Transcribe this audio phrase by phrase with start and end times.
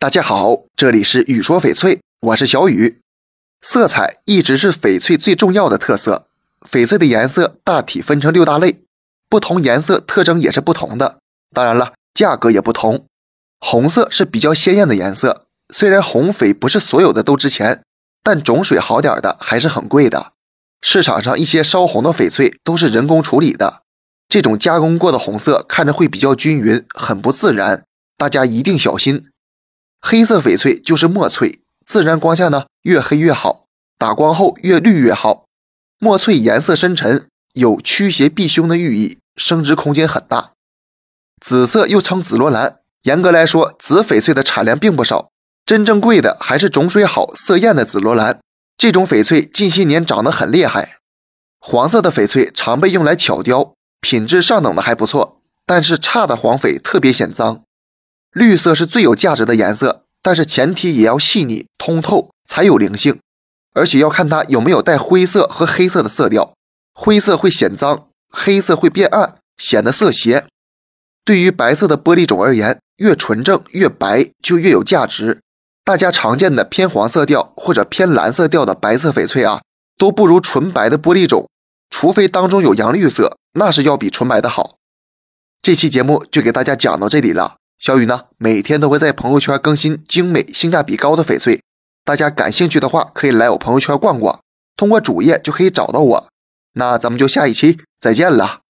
[0.00, 3.02] 大家好，这里是雨说翡翠，我是小雨。
[3.60, 6.26] 色彩一直是翡翠最重要的特色。
[6.62, 8.80] 翡翠的颜色大体分成六大类，
[9.28, 11.18] 不同颜色特征也是不同的，
[11.54, 13.04] 当然了，价格也不同。
[13.58, 17.82] 红色是比较鲜艳的颜色，虽然红翡不是所有的都值钱，
[18.22, 20.32] 但种水好点的还是很贵的。
[20.80, 23.82] 市场上一些烧红的翡翠都是人工处理的，
[24.30, 27.84] 这种加工过的红色看着会比较均匀，很不自然，
[28.16, 29.26] 大家一定小心。
[30.00, 33.66] 黑色翡翠就是墨翠，自然光下呢越黑越好，
[33.98, 35.44] 打光后越绿越好。
[35.98, 40.52] 墨翠颜色深沉，有驱邪避凶的寓意，升值空间很大。
[41.40, 45.30] 紫色又称紫罗兰，严格来说，紫翡翠的产量并不少，
[45.66, 48.40] 真正贵的还是种水好、色艳的紫罗兰。
[48.76, 50.98] 这种翡翠近些年涨得很厉害。
[51.58, 57.64] 黄色的翡翠常被用来巧雕，品质上等的还不错，但是差的黄翡特别显脏。
[58.32, 63.18] 绿色是最有价值的颜色，但是前提也要细腻通透才有灵性，
[63.74, 66.52] 而且要看它有没有带灰色和黑色的色调。
[66.92, 70.46] 灰色会显脏，黑色会变暗，显得色邪。
[71.24, 75.40] 对于白色的玻璃种而言，越纯正越白就越有价值。
[75.84, 79.62] 大家常见的偏黄色调或者偏蓝色调的白色翡翠啊，
[79.96, 81.48] 都不如纯白的玻璃种，
[81.88, 84.76] 除非当中有洋绿色，那是要比纯白的好。
[85.62, 87.56] 这期节目就给大家讲到这里了。
[87.80, 91.62] 小雨呢，每天都会在朋友圈更新精美、性价比高的翡翠，
[92.04, 94.38] 大家感兴趣的话，可以来我朋友圈逛逛，
[94.76, 96.28] 通过主页就可以找到我。
[96.74, 98.60] 那咱们就下一期再见了。